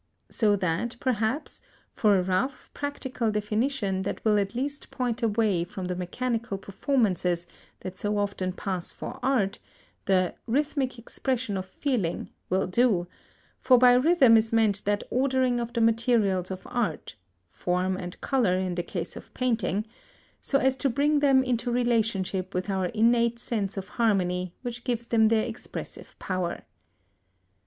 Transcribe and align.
So 0.31 0.55
that, 0.55 0.95
perhaps, 0.99 1.61
for 1.91 2.17
a 2.17 2.23
rough, 2.23 2.71
practical 2.73 3.29
definition 3.29 4.01
that 4.01 4.25
will 4.25 4.39
at 4.39 4.55
least 4.55 4.89
point 4.89 5.21
away 5.21 5.63
from 5.63 5.85
the 5.85 5.95
mechanical 5.95 6.57
performances 6.57 7.45
that 7.81 7.99
so 7.99 8.17
often 8.17 8.51
pass 8.53 8.91
for 8.91 9.19
art, 9.21 9.59
"#the 10.05 10.33
Rhythmic 10.47 10.97
expression 10.97 11.55
of 11.55 11.67
Feeling#" 11.67 12.31
will 12.49 12.65
do: 12.65 13.05
for 13.59 13.77
by 13.77 13.93
Rhythm 13.93 14.37
is 14.37 14.51
meant 14.51 14.85
that 14.85 15.03
ordering 15.11 15.59
of 15.59 15.71
the 15.73 15.81
materials 15.81 16.49
of 16.49 16.65
art 16.65 17.13
(form 17.45 17.95
and 17.95 18.19
colour, 18.21 18.55
in 18.57 18.73
the 18.73 18.81
case 18.81 19.15
of 19.15 19.31
painting) 19.35 19.85
so 20.41 20.57
as 20.57 20.75
to 20.77 20.89
bring 20.89 21.19
them 21.19 21.43
into 21.43 21.69
relationship 21.71 22.55
with 22.55 22.71
our 22.71 22.87
innate 22.87 23.37
sense 23.37 23.77
of 23.77 23.87
harmony 23.87 24.55
which 24.63 24.83
gives 24.83 25.05
them 25.05 25.27
their 25.27 25.45
expressive 25.45 26.17
power. 26.17 26.63